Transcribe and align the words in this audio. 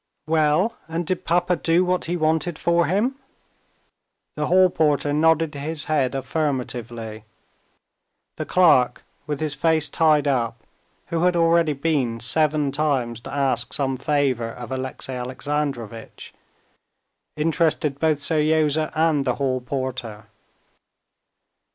"Well, 0.25 0.73
and 0.87 1.05
did 1.05 1.25
papa 1.25 1.55
do 1.55 1.85
what 1.85 2.05
he 2.05 2.17
wanted 2.17 2.57
for 2.57 2.87
him?" 2.87 3.17
The 4.35 4.47
hall 4.47 4.71
porter 4.71 5.13
nodded 5.13 5.53
his 5.53 5.85
head 5.85 6.15
affirmatively. 6.15 7.23
The 8.37 8.47
clerk 8.47 9.03
with 9.27 9.39
his 9.39 9.53
face 9.53 9.89
tied 9.89 10.27
up, 10.27 10.55
who 11.09 11.25
had 11.25 11.35
already 11.35 11.73
been 11.73 12.19
seven 12.19 12.71
times 12.71 13.19
to 13.19 13.31
ask 13.31 13.73
some 13.73 13.95
favor 13.95 14.49
of 14.49 14.71
Alexey 14.71 15.13
Alexandrovitch, 15.13 16.33
interested 17.37 17.99
both 17.99 18.23
Seryozha 18.23 18.91
and 18.95 19.23
the 19.23 19.35
hall 19.35 19.61
porter. 19.61 20.25